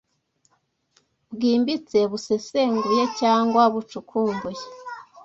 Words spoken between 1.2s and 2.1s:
Bwimbitse: